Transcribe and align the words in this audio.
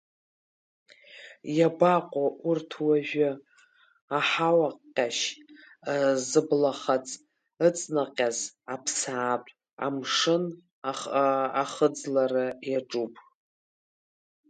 Иабаҟоу 1.57 2.29
урҭ 2.49 2.69
уажәы, 2.85 3.29
аҳауаҟьашь 4.17 5.23
зыблахаҵ 6.29 7.07
ыҵнаҟьаз 7.67 8.37
аԥсаатә 8.73 9.51
амшын 9.85 10.45
ахыӡлара 11.61 12.45
иаҿуп. 12.69 13.13